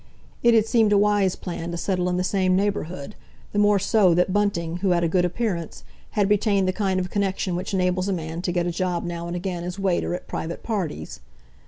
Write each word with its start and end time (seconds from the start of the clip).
It 0.41 0.55
had 0.55 0.65
seemed 0.65 0.91
a 0.91 0.97
wise 0.97 1.35
plan 1.35 1.69
to 1.69 1.77
settle 1.77 2.09
in 2.09 2.17
the 2.17 2.23
same 2.23 2.55
neighbourhood, 2.55 3.13
the 3.51 3.59
more 3.59 3.77
so 3.77 4.15
that 4.15 4.33
Bunting, 4.33 4.77
who 4.77 4.89
had 4.89 5.03
a 5.03 5.07
good 5.07 5.25
appearance, 5.25 5.83
had 6.17 6.27
retained 6.27 6.67
the 6.67 6.73
kind 6.73 6.99
of 6.99 7.11
connection 7.11 7.55
which 7.55 7.71
enables 7.75 8.07
a 8.07 8.13
man 8.13 8.41
to 8.41 8.51
get 8.51 8.65
a 8.65 8.71
job 8.71 9.03
now 9.03 9.27
and 9.27 9.35
again 9.35 9.63
as 9.63 9.77
waiter 9.77 10.15
at 10.15 10.25
private 10.27 10.63
parties. 10.63 11.19